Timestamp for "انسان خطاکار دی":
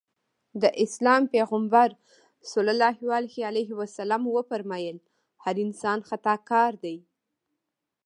5.65-6.97